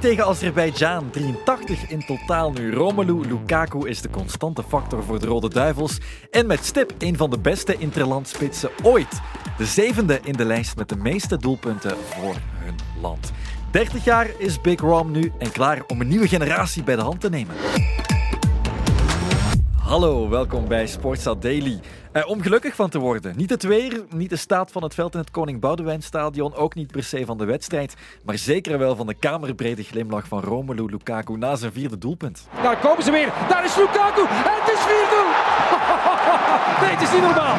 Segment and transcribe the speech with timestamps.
[0.00, 2.72] 4 tegen Azerbeidzjan, 83 in totaal nu.
[2.72, 5.98] Romelu Lukaku is de constante factor voor de Rode Duivels.
[6.30, 9.20] En met stip een van de beste interlandspitsen ooit.
[9.58, 13.32] De zevende in de lijst met de meeste doelpunten voor hun land.
[13.70, 17.20] 30 jaar is Big Rom nu en klaar om een nieuwe generatie bij de hand
[17.20, 17.54] te nemen.
[19.86, 21.80] Hallo, welkom bij Sportstad Daily.
[22.16, 23.36] Eh, om gelukkig van te worden.
[23.36, 26.92] Niet het weer, niet de staat van het veld in het Koning Boudewijnstadion, ook niet
[26.92, 27.94] per se van de wedstrijd,
[28.24, 32.48] maar zeker wel van de kamerbrede glimlach van Romelu Lukaku na zijn vierde doelpunt.
[32.62, 33.32] Daar komen ze weer.
[33.48, 34.22] Daar is Lukaku.
[34.28, 34.80] Het is
[35.42, 35.45] 4-0.
[36.80, 37.56] Nee, het is niet normaal.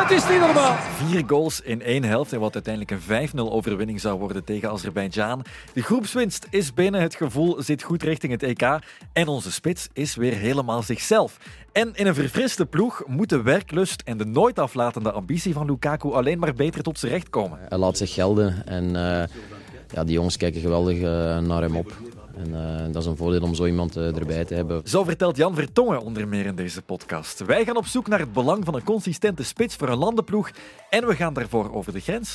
[0.00, 0.76] Het is niet normaal.
[0.94, 5.44] Vier goals in één helft en wat uiteindelijk een 5-0 overwinning zou worden tegen Azerbeidzjan.
[5.72, 8.78] De groepswinst is binnen, het gevoel zit goed richting het EK
[9.12, 11.36] en onze spits is weer helemaal zichzelf.
[11.72, 16.12] En in een verfriste ploeg moet de werklust en de nooit aflatende ambitie van Lukaku
[16.12, 17.58] alleen maar beter tot zijn recht komen.
[17.68, 19.22] Hij laat zich gelden en uh,
[19.90, 21.92] ja, die jongens kijken geweldig uh, naar hem op.
[22.36, 24.80] En uh, dat is een voordeel om zo iemand erbij te hebben.
[24.84, 27.44] Zo vertelt Jan Vertongen onder meer in deze podcast.
[27.46, 30.50] Wij gaan op zoek naar het belang van een consistente spits voor een landenploeg
[30.90, 32.34] en we gaan daarvoor over de grens.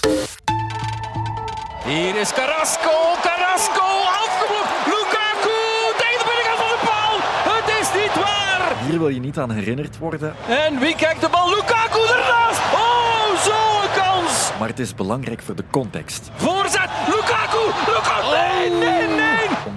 [1.85, 3.87] Hier is Carrasco, Carrasco,
[4.25, 4.73] afgeblokt.
[4.85, 5.57] Lukaku
[5.97, 7.15] tegen de binnenkant van de paal.
[7.53, 8.85] Het is niet waar.
[8.89, 10.35] Hier wil je niet aan herinnerd worden.
[10.47, 11.49] En wie kijkt de bal?
[11.49, 12.61] Lukaku ernaast.
[12.73, 14.51] Oh, zo'n kans.
[14.59, 16.29] Maar het is belangrijk voor de context.
[16.35, 18.35] Voorzet, Lukaku, Lukaku.
[18.35, 19.28] Nee, nee, nee.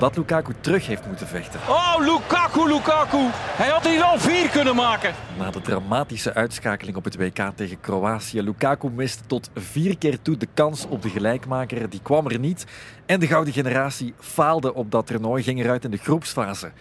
[0.03, 1.61] Omdat Lukaku terug heeft moeten vechten.
[1.69, 3.19] Oh, Lukaku, Lukaku.
[3.33, 5.15] Hij had hier al vier kunnen maken.
[5.39, 10.37] Na de dramatische uitschakeling op het WK tegen Kroatië, Lukaku miste tot vier keer toe
[10.37, 11.91] de kans op de gelijkmaker.
[11.91, 12.67] Die kwam er niet.
[13.07, 16.73] En de gouden generatie faalde op dat toernooi, ging eruit in de groepsfase.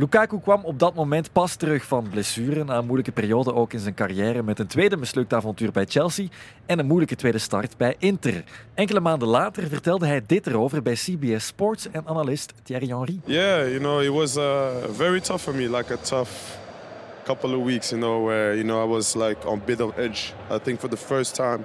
[0.00, 3.78] Lukaku kwam op dat moment pas terug van blessure, na een moeilijke periode ook in
[3.78, 6.26] zijn carrière, met een tweede mislukt avontuur bij Chelsea
[6.66, 8.44] en een moeilijke tweede start bij Inter.
[8.74, 13.20] Enkele maanden later vertelde hij dit erover bij CBS Sports en analist Thierry Henry.
[13.24, 16.30] Yeah, you know, it was uh, very tough for me, like a tough
[17.24, 20.32] couple of weeks, you know, where you know I was like on bit of edge.
[20.50, 21.64] I think for the first time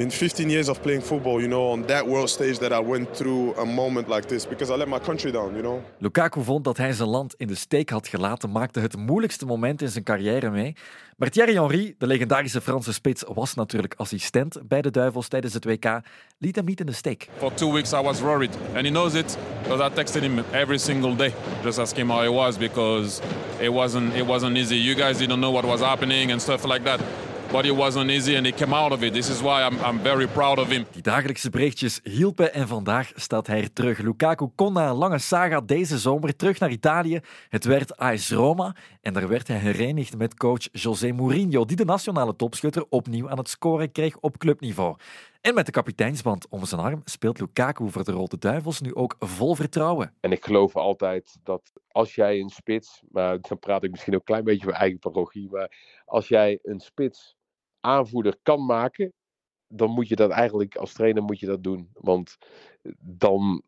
[0.00, 3.16] in 15 years of playing football, you know, on that world stage that I went
[3.16, 5.82] through a moment like this because I let my country down, you know.
[5.98, 9.82] Lukaku vond dat hij zijn land in de steek had gelaten, maakte het moeilijkste moment
[9.82, 10.76] in zijn carrière mee.
[11.16, 15.64] Maar Thierry Henry, de legendarische Franse spits, was natuurlijk assistent bij de Duivels tijdens het
[15.64, 16.00] WK,
[16.38, 17.28] liet hem niet in de steek.
[17.36, 20.78] For two weeks I was worried and he knows it because I texted him every
[20.78, 21.32] single day
[21.62, 23.20] just ask him how he was because
[23.58, 24.76] it wasn't it wasn't easy.
[24.76, 27.00] You guys didn't know what was happening and stuff like that.
[27.52, 29.12] But it wasn't easy and he came out of it.
[29.12, 30.84] This is why I'm, I'm very proud of him.
[30.92, 33.98] Die dagelijkse berichtjes hielpen en vandaag staat hij er terug.
[33.98, 37.20] Lukaku kon na een lange saga deze zomer terug naar Italië.
[37.48, 41.84] Het werd AS Roma en daar werd hij herenigd met coach José Mourinho, die de
[41.84, 44.96] nationale topschutter opnieuw aan het scoren kreeg op clubniveau.
[45.40, 49.16] En met de kapiteinsband om zijn arm speelt Lukaku voor de Rode Duivels nu ook
[49.18, 50.14] vol vertrouwen.
[50.20, 54.18] En ik geloof altijd dat als jij een spits, maar dan praat ik misschien ook
[54.18, 55.72] een klein beetje voor eigen parochie, maar
[56.04, 57.38] als jij een spits
[57.80, 59.12] aanvoerder kan maken,
[59.68, 61.90] dan moet je dat eigenlijk als trainer moet je dat doen.
[61.92, 62.36] Want
[63.00, 63.62] dan,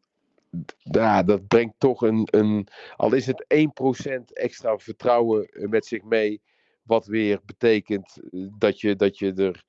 [0.77, 6.41] ja, dat brengt toch een, een, al is het 1% extra vertrouwen met zich mee,
[6.83, 8.19] wat weer betekent
[8.59, 9.65] dat je, dat je, er,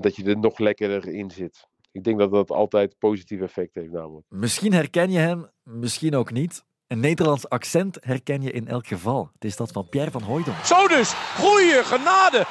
[0.00, 1.66] dat je er nog lekkerder in zit.
[1.92, 4.26] Ik denk dat dat altijd positief effect heeft namelijk.
[4.28, 6.64] Misschien herken je hem, misschien ook niet.
[6.86, 9.30] Een Nederlands accent herken je in elk geval.
[9.34, 10.64] Het is dat van Pierre van Hooydonk.
[10.64, 12.46] Zo dus, goeie genade.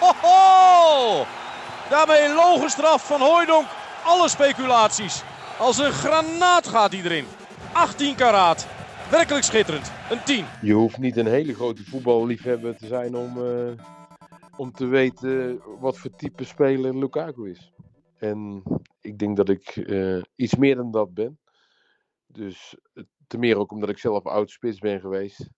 [0.00, 1.24] Ho, ho.
[1.90, 3.66] Daarmee een logenstraf van Hooydonk.
[4.04, 5.22] Alle speculaties.
[5.58, 7.24] Als een granaat gaat hij erin.
[7.72, 8.66] 18 karaat.
[9.10, 9.92] Werkelijk schitterend.
[10.10, 10.44] Een 10.
[10.62, 13.72] Je hoeft niet een hele grote voetballiefhebber te zijn om, uh,
[14.56, 17.72] om te weten wat voor type speler Lukaku is.
[18.18, 18.62] En
[19.00, 21.38] ik denk dat ik uh, iets meer dan dat ben.
[22.26, 22.76] Dus
[23.26, 25.48] te meer ook omdat ik zelf oud spits ben geweest.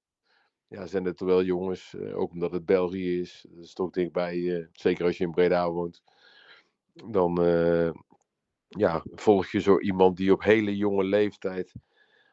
[0.69, 3.47] Ja, zijn het wel jongens, uh, ook omdat het België is.
[3.49, 6.03] Dat is toch dichtbij, uh, zeker als je in Breda woont.
[6.93, 7.91] Dan uh,
[8.69, 11.73] ja, volg je zo iemand die op hele jonge leeftijd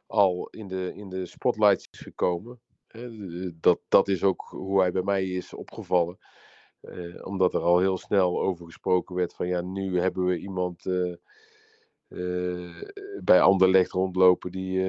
[0.07, 2.59] al in de, in de spotlights is gekomen.
[3.59, 6.17] Dat, dat is ook hoe hij bij mij is opgevallen.
[7.23, 10.83] omdat er al heel snel over gesproken werd van ja, nu hebben we iemand
[13.23, 14.79] bij Anderlecht rondlopen die,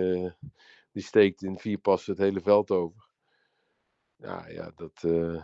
[0.92, 3.05] die steekt in vier passen het hele veld over.
[4.18, 5.02] Ja, ja, dat.
[5.04, 5.42] Uh,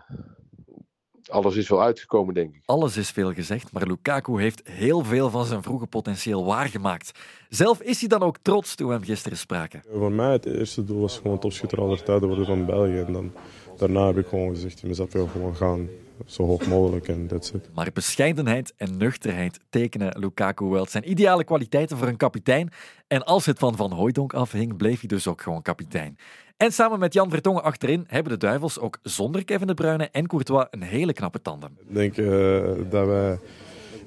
[1.30, 2.62] alles is wel uitgekomen, denk ik.
[2.64, 7.18] Alles is veel gezegd, maar Lukaku heeft heel veel van zijn vroege potentieel waargemaakt.
[7.48, 9.82] Zelf is hij dan ook trots toen we hem gisteren spraken.
[9.92, 12.98] Voor mij het eerste doel was gewoon topschutter aller tijden worden van België.
[12.98, 13.32] En dan,
[13.76, 15.88] daarna heb ik gewoon gezegd, in mezelf wil gewoon gaan
[16.26, 17.68] zo hoog mogelijk en that's it.
[17.74, 20.82] Maar bescheidenheid en nuchterheid tekenen Lukaku wel.
[20.82, 22.70] Het zijn ideale kwaliteiten voor een kapitein.
[23.06, 26.16] En als het van Van Hooijdonk afhing, bleef hij dus ook gewoon kapitein.
[26.56, 30.26] En samen met Jan Vertongen achterin hebben de Duivels ook zonder Kevin De Bruyne en
[30.26, 31.76] Courtois een hele knappe tandem.
[31.88, 33.38] Ik denk uh, dat wij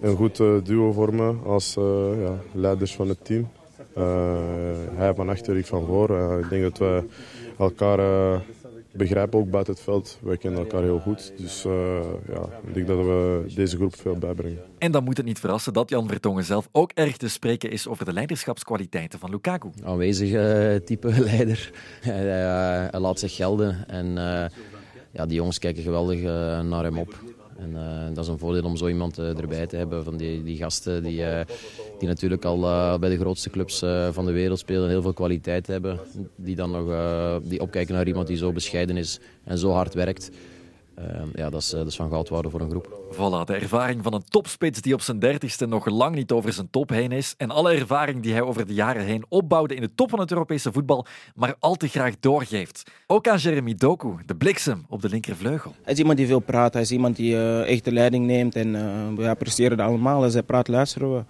[0.02, 3.50] een goed uh, duo vormen als uh, ja, leiders van het team.
[4.96, 6.40] hij van achter, ik van voor.
[6.40, 7.04] ik denk dat we
[7.58, 8.00] elkaar
[8.98, 10.20] begrijpen ook buiten het veld.
[10.22, 11.34] Wij kennen elkaar heel goed.
[11.38, 11.74] Dus uh,
[12.28, 14.60] ja, ik denk dat we deze groep veel bijbrengen.
[14.78, 17.88] En dan moet het niet verrassen dat Jan Vertongen zelf ook erg te spreken is
[17.88, 19.70] over de leiderschapskwaliteiten van Lukaku.
[19.84, 21.72] Aanwezige uh, type leider.
[22.02, 22.24] hij,
[22.92, 24.46] hij, laat zich gelden en uh,
[25.12, 26.22] ja, die jongens kijken geweldig
[26.64, 27.35] naar hem op.
[27.58, 30.04] En uh, dat is een voordeel om zo iemand uh, erbij te hebben.
[30.04, 31.40] Van die, die gasten die, uh,
[32.00, 32.60] die natuurlijk al
[33.00, 33.80] bij de grootste clubs
[34.12, 34.90] van de wereld spelen.
[34.90, 36.00] Heel veel kwaliteit hebben.
[36.36, 40.32] Die dan nog die opkijken naar iemand die zo bescheiden is en zo hard werkt.
[40.96, 43.00] Ehm, ja, dat is, dat is van goud waarde voor een groep.
[43.12, 46.70] Voilà, de ervaring van een topspits die op zijn dertigste nog lang niet over zijn
[46.70, 47.34] top heen is.
[47.38, 50.32] En alle ervaring die hij over de jaren heen opbouwde in de top van het
[50.32, 51.06] Europese voetbal,
[51.36, 52.84] maar al te graag doorgeeft.
[53.08, 55.76] Ook aan Jeremy Doku, de bliksem op de linkervleugel.
[55.84, 58.56] Hij is iemand die veel praat, hij is iemand die uh, echt de leiding neemt.
[58.56, 58.82] En uh,
[59.16, 60.24] we appreciëren dat allemaal.
[60.24, 61.24] Als hij praat, luisteren we.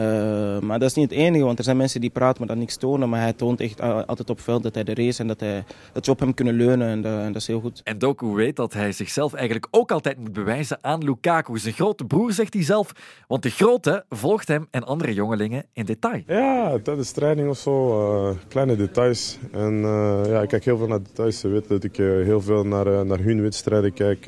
[0.00, 2.56] Uh, maar dat is niet het enige, want er zijn mensen die praten maar dat
[2.56, 3.08] niks tonen.
[3.08, 6.04] Maar hij toont echt altijd op veld dat hij er is en dat, hij, dat
[6.04, 6.88] ze op hem kunnen leunen.
[6.88, 7.80] En dat, en dat, is heel goed.
[7.84, 11.58] En Doku weet dat hij zichzelf eigenlijk ook altijd moet bewijzen aan Lukaku.
[11.58, 12.92] Zijn grote broer, zegt hij zelf.
[13.28, 16.22] Want de grote volgt hem en andere jongelingen in detail.
[16.26, 18.28] Ja, tijdens training of zo.
[18.28, 19.38] Uh, kleine details.
[19.52, 21.38] En uh, ja, ik kijk heel veel naar details.
[21.38, 24.26] Ze weten dat ik heel veel naar, naar hun wedstrijden kijk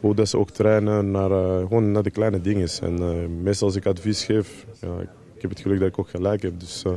[0.00, 2.68] hoe dat ze ook trainen, naar, uh, gewoon naar de kleine dingen.
[2.82, 5.00] En uh, meestal als ik advies geef, ja,
[5.34, 6.60] ik heb het geluk dat ik ook gelijk heb.
[6.60, 6.92] Dus uh,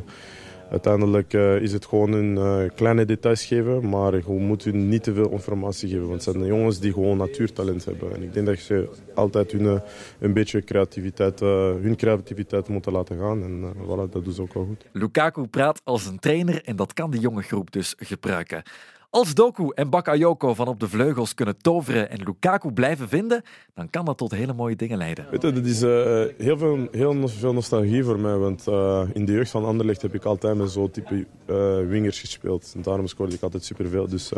[0.72, 5.90] uiteindelijk is het gewoon een kleine details geven, maar we moeten niet te veel informatie
[5.90, 6.08] geven.
[6.08, 8.16] Want het zijn jongens die gewoon natuurtalent hebben.
[8.16, 9.82] En ik denk dat ze altijd hun,
[10.20, 13.44] een beetje creativiteit, hun creativiteit moeten laten gaan.
[13.44, 14.86] En voilà, dat doen ze ook wel goed.
[14.92, 18.64] Lukaku praat als een trainer en dat kan de jonge groep dus gebruiken.
[19.13, 23.42] Als Doku en Bakayoko van op de vleugels kunnen toveren en Lukaku blijven vinden,
[23.74, 25.27] dan kan dat tot hele mooie dingen leiden.
[25.31, 29.25] Weet je, dat is uh, heel, veel, heel veel nostalgie voor mij, want uh, in
[29.25, 32.71] de jeugd van Anderlecht heb ik altijd met zo'n type uh, wingers gespeeld.
[32.75, 34.07] En daarom scoorde ik altijd superveel.
[34.07, 34.31] Dus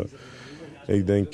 [0.86, 1.32] ik denk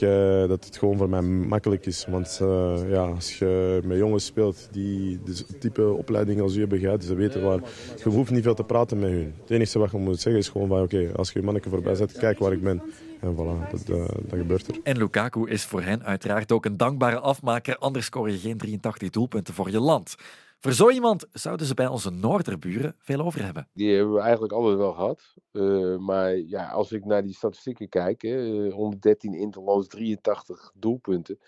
[0.49, 2.07] dat het gewoon voor mij makkelijk is.
[2.09, 2.41] Want
[2.89, 7.15] ja, als je met jongens speelt die de type opleiding als u hebben gehad, ze
[7.15, 7.61] weten waar,
[8.05, 9.35] je hoeft niet veel te praten met hun.
[9.41, 11.95] Het enige wat je moet zeggen is gewoon van oké, als je je manneke voorbij
[11.95, 12.83] zet, kijk waar ik ben.
[13.23, 14.81] En voilà, dat, uh, dat, gebeurt er.
[14.83, 19.11] En Lukaku is voor hen uiteraard ook een dankbare afmaker, anders scoor je geen 83
[19.11, 20.15] doelpunten voor je land.
[20.59, 23.69] Voor zo iemand zouden ze bij onze Noorderburen veel over hebben.
[23.73, 25.35] Die hebben we eigenlijk altijd wel gehad.
[25.53, 31.39] Uh, maar ja, als ik naar die statistieken kijk, hè, 113 interlands, 83 doelpunten.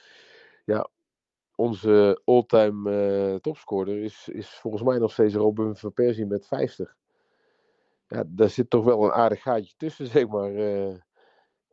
[0.65, 0.89] Ja,
[1.55, 6.97] onze all-time uh, topscorer is, is volgens mij nog steeds Robin van Persie met 50.
[8.09, 10.53] Ja, daar zit toch wel een aardig gaatje tussen, zeg maar.
[10.53, 10.95] Uh,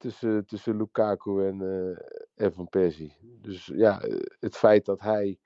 [0.02, 1.98] tussen, tussen Lukaku en, uh,
[2.36, 3.16] en Van Persie.
[3.22, 4.02] Dus ja,
[4.40, 5.40] het feit dat hij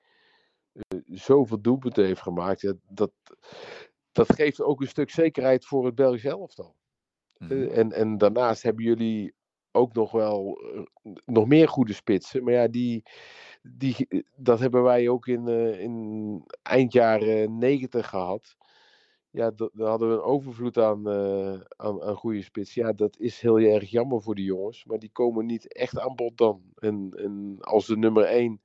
[0.73, 3.11] uh, zoveel doelpunten heeft gemaakt, ja, dat,
[4.11, 6.75] dat geeft ook een stuk zekerheid voor het Belgisch elftal.
[7.37, 7.57] Mm -hmm.
[7.57, 9.33] uh, en, en daarnaast hebben jullie
[9.71, 10.59] ook nog wel
[11.25, 12.43] nog meer goede spitsen.
[12.43, 13.03] Maar ja, die,
[13.61, 15.47] die, dat hebben wij ook in,
[15.79, 18.55] in eind jaren negentig gehad
[19.35, 22.73] ja, daar hadden we een overvloed aan, uh, aan, aan goede spits.
[22.73, 24.85] Ja, dat is heel erg jammer voor die jongens.
[24.85, 26.63] Maar die komen niet echt aan bod dan.
[26.75, 28.61] En, en als de nummer 1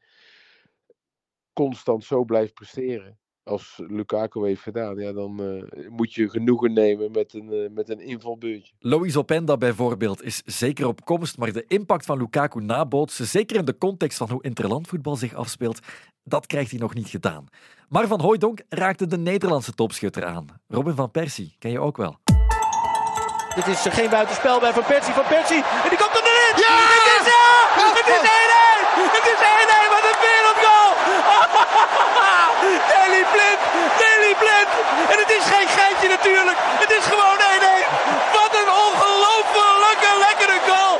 [1.53, 3.20] constant zo blijft presteren.
[3.51, 7.89] Als Lukaku heeft gedaan, ja, dan uh, moet je genoegen nemen met een, uh, met
[7.89, 8.73] een invalbeurtje.
[8.79, 13.65] Loïs Openda bijvoorbeeld is zeker op komst, maar de impact van Lukaku nabootsen, zeker in
[13.65, 15.79] de context van hoe interlandvoetbal zich afspeelt,
[16.25, 17.47] dat krijgt hij nog niet gedaan.
[17.89, 20.47] Maar Van Hooijdonk raakte de Nederlandse topschutter aan.
[20.69, 22.17] Robin van Persie ken je ook wel.
[23.55, 25.15] Dit is geen buitenspel bij Van Persie.
[25.15, 26.53] Van Persie, en die komt erin!
[26.65, 26.77] Ja!
[26.97, 27.47] Het is ja!
[27.99, 29.17] Het is 1-1!
[29.17, 29.41] Het is
[29.87, 30.50] 1-1, wat een wereldgoal!
[33.11, 33.63] Daley Blind!
[34.03, 34.71] Daley Blind!
[35.13, 36.59] En het is geen geintje natuurlijk.
[36.85, 37.87] Het is gewoon 1-1.
[38.37, 40.95] Wat een ongelofelijke lekkere goal!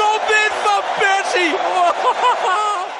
[0.00, 1.52] Robin van Persie!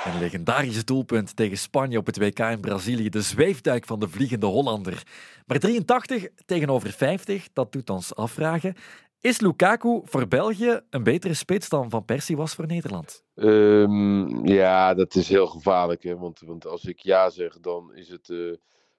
[0.09, 3.09] Een legendarisch doelpunt tegen Spanje op het WK in Brazilië.
[3.09, 5.02] De zweefduik van de vliegende Hollander.
[5.47, 8.76] Maar 83 tegenover 50, dat doet ons afvragen.
[9.23, 13.25] Is Lukaku voor België een betere spits dan Van Persie was voor Nederland?
[13.35, 16.03] Um, ja, dat is heel gevaarlijk.
[16.03, 16.17] Hè?
[16.17, 18.29] Want, want als ik ja zeg, dan is het...
[18.29, 18.55] Uh,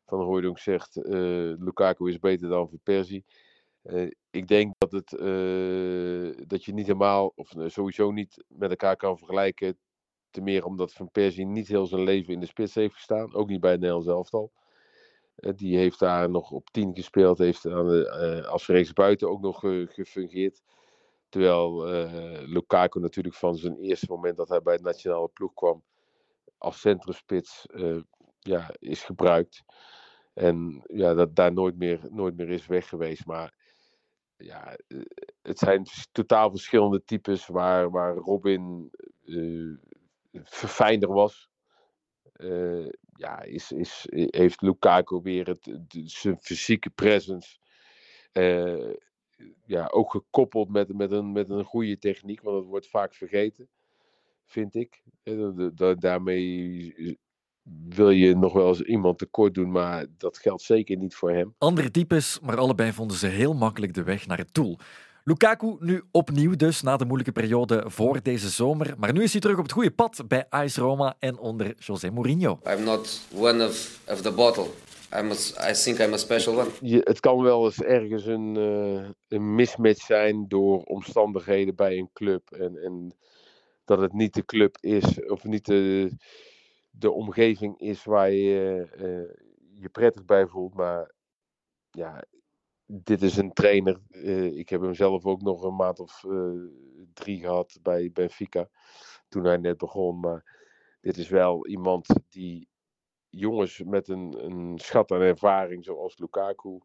[0.05, 1.03] van Hooydonk zegt, uh,
[1.57, 3.25] Lukaku is beter dan Van Persie.
[3.83, 5.09] Uh, ik denk dat, het,
[6.49, 9.77] dat je niet helemaal, of sowieso niet met elkaar kan vergelijken
[10.29, 13.33] Ten meer omdat Van Persie niet heel zijn leven in de spits heeft gestaan.
[13.33, 14.51] Ook niet bij het Nederlands elftal.
[15.41, 17.37] Uh, die heeft daar nog op 10 gespeeld.
[17.37, 20.61] Heeft aan de, uh, als rechtsbuiten ook nog uh, gefungeerd.
[21.29, 21.85] Terwijl
[22.45, 25.83] Lukaku natuurlijk van zijn eerste moment dat hij bij het nationale ploeg kwam.
[26.57, 27.65] Als centrumspits
[28.39, 29.63] ja, is gebruikt.
[30.33, 33.25] En ja, dat daar nooit meer, nooit meer is weg geweest.
[33.25, 33.53] Maar
[34.37, 34.77] ja,
[35.41, 38.91] het zijn totaal verschillende types waar, waar Robin
[39.23, 39.77] uh,
[40.31, 41.49] verfijnder was.
[43.21, 47.57] Ja, is, is, heeft Lukaku weer het, zijn fysieke presence.
[48.33, 48.93] Uh,
[49.65, 53.69] ja, ook gekoppeld met, met, een, met een goede techniek, want dat wordt vaak vergeten,
[54.45, 55.03] vind ik.
[55.99, 56.95] Daarmee
[57.89, 61.55] wil je nog wel eens iemand tekort doen, maar dat geldt zeker niet voor hem.
[61.57, 64.77] Andere types, maar allebei vonden ze heel makkelijk de weg naar het doel.
[65.23, 68.93] Lukaku nu opnieuw dus, na de moeilijke periode voor deze zomer.
[68.97, 72.09] Maar nu is hij terug op het goede pad bij AS Roma en onder José
[72.09, 72.59] Mourinho.
[72.69, 74.67] I'm not one of, of the bottle.
[75.13, 76.69] I'm a, I think I'm a special one.
[76.81, 82.09] Je, het kan wel eens ergens een, uh, een mismatch zijn door omstandigheden bij een
[82.13, 82.51] club.
[82.51, 83.15] En, en
[83.85, 86.11] dat het niet de club is, of niet de
[86.91, 90.73] de omgeving is waar je uh, je prettig bij voelt.
[90.73, 91.11] Maar
[91.89, 92.23] ja,
[92.93, 93.99] dit is een trainer.
[94.09, 96.63] Uh, ik heb hem zelf ook nog een maand of uh,
[97.13, 98.69] drie gehad bij Benfica.
[99.29, 100.19] Toen hij net begon.
[100.19, 100.59] Maar
[101.01, 102.67] dit is wel iemand die
[103.29, 106.79] jongens met een, een schat aan ervaring, zoals Lukaku.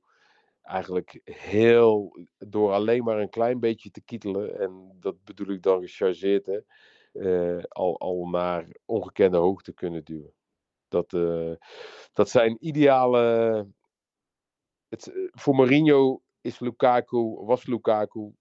[0.63, 4.61] Eigenlijk heel door alleen maar een klein beetje te kietelen.
[4.61, 6.47] En dat bedoel ik dan gechargeerd.
[6.47, 6.59] Hè,
[7.13, 10.33] uh, al, al naar ongekende hoogte kunnen duwen.
[10.89, 11.11] Dat,
[12.13, 13.67] dat zijn ideale.
[15.05, 18.33] Eh, voor Mourinho is Lukaku, was Lukaku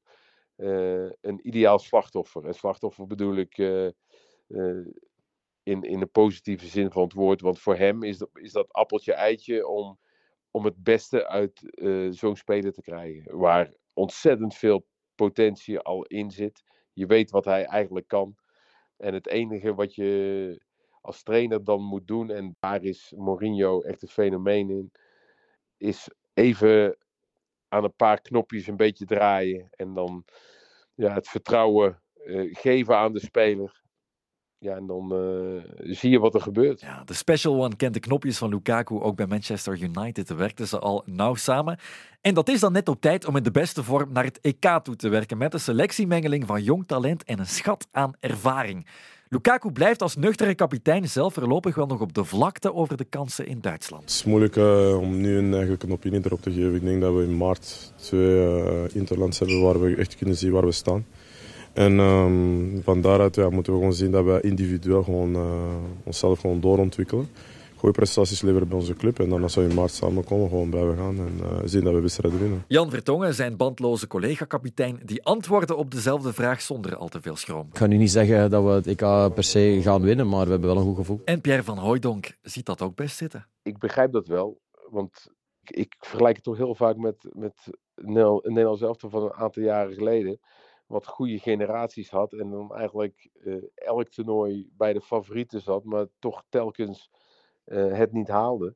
[0.58, 2.46] uh, een ideaal slachtoffer.
[2.46, 3.58] En slachtoffer bedoel ik
[5.64, 7.42] in, in de positieve zin van het woord.
[7.42, 10.00] Want voor hem is dat, is dat appeltje-eitje om,
[10.52, 11.62] om het beste uit
[12.10, 13.38] zo'n speler te krijgen.
[13.38, 14.86] Waar ontzettend veel
[15.16, 16.64] potentie al in zit.
[16.94, 18.36] Je weet wat hij eigenlijk kan.
[18.98, 20.62] En het enige wat je
[21.02, 24.92] als trainer dan moet doen, en daar is Mourinho echt een fenomeen in,
[25.78, 26.98] is even
[27.68, 29.68] aan een paar knopjes een beetje draaien.
[29.72, 30.26] En dan
[30.96, 33.84] ja, het vertrouwen uh, geven aan de speler.
[34.58, 36.82] Ja, en dan uh, zie je wat er gebeurt.
[36.82, 40.30] Ja, de Special One kent de knopjes van Lukaku ook bij Manchester United.
[40.30, 41.80] Werkten ze al nauw samen.
[42.22, 44.80] En dat is dan net op tijd om in de beste vorm naar het EK
[44.84, 45.38] toe te werken.
[45.38, 48.88] Met een selectiemengeling van jong talent en een schat aan ervaring.
[49.36, 53.48] Lukaku blijft als nuchtere kapitein zelf voorlopig wel nog op de vlakte over de kansen
[53.48, 54.02] in Duitsland.
[54.02, 56.76] Het is moeilijk uh, om nu een, eigenlijk een opinie erop te geven.
[56.76, 60.52] Ik denk dat we in maart twee uh, interlands hebben waar we echt kunnen zien
[60.52, 61.06] waar we staan.
[61.74, 65.42] En um, van daaruit ja, moeten we gewoon zien dat we individueel gewoon, uh,
[66.04, 67.28] onszelf gewoon doorontwikkelen.
[67.86, 69.20] Goede prestaties leveren bij onze club.
[69.20, 72.00] En dan als we in maart samenkomen, gewoon blijven gaan en uh, zien dat we
[72.00, 72.64] wedstrijden winnen.
[72.68, 77.68] Jan Vertongen, zijn bandloze collega-kapitein, die antwoordde op dezelfde vraag zonder al te veel schroom.
[77.72, 80.52] Ik ga nu niet zeggen dat we het EK per se gaan winnen, maar we
[80.52, 81.22] hebben wel een goed gevoel.
[81.26, 83.48] En Pierre van Hooijdonk ziet dat ook best zitten.
[83.62, 85.28] Ik begrijp dat wel, want
[85.62, 87.54] ik, ik vergelijk het toch heel vaak met, met
[87.96, 90.40] een Nederlands elftal van een aantal jaren geleden
[90.88, 92.34] wat goede generaties had.
[92.34, 97.24] En dan eigenlijk uh, elk toernooi bij de favorieten zat, maar toch telkens uh,
[97.74, 98.76] het niet haalde.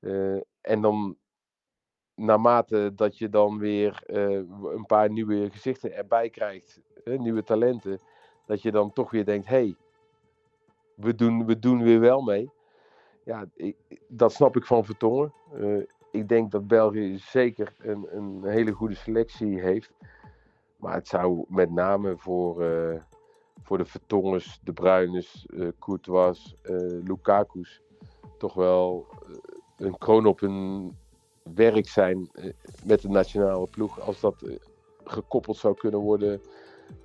[0.00, 1.16] Uh, en dan
[2.14, 4.02] naarmate dat je dan weer
[4.74, 8.00] een paar nieuwe gezichten erbij krijgt, nieuwe talenten,
[8.46, 9.76] dat je dan toch weer denkt, hé, hey,
[10.94, 12.50] we, doen, we doen weer wel mee.
[13.24, 13.76] Ja, ik,
[14.08, 15.32] dat snap ik van Vertongen.
[16.10, 19.92] ik denk dat België zeker een, een hele goede selectie heeft.
[20.76, 22.54] Maar het zou met name voor,
[23.62, 26.56] voor de Vertongers, de Bruiners, uh, Courtois,
[27.04, 27.82] Lukaku's
[28.38, 29.06] toch wel
[29.76, 30.96] een kroon op een
[31.54, 32.30] werk zijn
[32.84, 34.00] met de nationale ploeg.
[34.00, 34.34] Als dat
[35.04, 36.40] gekoppeld zou kunnen worden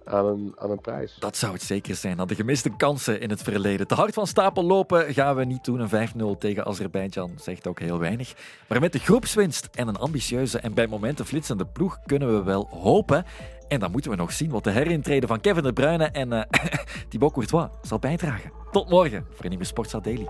[0.04, 1.16] aan een, aan een prijs.
[1.20, 2.20] Dat zou het zeker zijn.
[2.20, 3.88] Aan de gemiste kansen in het verleden.
[3.88, 5.80] Te hard van stapel lopen gaan we niet doen.
[5.80, 8.34] Een 5-0 tegen Azerbeidzjan zegt ook heel weinig.
[8.68, 12.68] Maar met de groepswinst en een ambitieuze en bij momenten flitsende ploeg kunnen we wel
[12.70, 13.26] hopen.
[13.68, 16.42] En dan moeten we nog zien wat de herintreden van Kevin De Bruyne en uh,
[17.10, 18.52] Thibaut Courtois zal bijdragen.
[18.72, 20.28] Tot morgen voor een nieuwe Sportsa Daily.